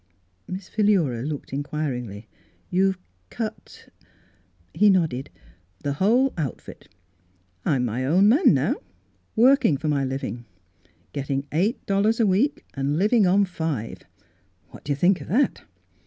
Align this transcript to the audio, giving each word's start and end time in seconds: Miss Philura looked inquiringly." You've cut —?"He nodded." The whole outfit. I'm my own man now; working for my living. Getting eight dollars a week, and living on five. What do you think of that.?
Miss 0.47 0.67
Philura 0.67 1.21
looked 1.21 1.53
inquiringly." 1.53 2.27
You've 2.71 2.97
cut 3.29 3.89
—?"He 4.73 4.89
nodded." 4.89 5.29
The 5.83 5.93
whole 6.01 6.33
outfit. 6.39 6.87
I'm 7.65 7.85
my 7.85 8.03
own 8.07 8.27
man 8.27 8.51
now; 8.55 8.77
working 9.35 9.77
for 9.77 9.89
my 9.89 10.03
living. 10.03 10.45
Getting 11.13 11.45
eight 11.51 11.85
dollars 11.85 12.19
a 12.19 12.25
week, 12.25 12.65
and 12.73 12.97
living 12.97 13.27
on 13.27 13.45
five. 13.45 13.99
What 14.71 14.83
do 14.83 14.91
you 14.91 14.95
think 14.95 15.21
of 15.21 15.27
that.? 15.27 15.61